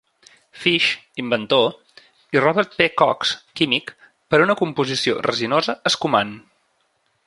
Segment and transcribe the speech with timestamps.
[0.61, 0.85] Fish,
[1.23, 1.67] inventor,
[2.37, 2.89] i Robert P.
[3.03, 3.95] Cox, químic,
[4.35, 6.39] per una composició resinosa escumant.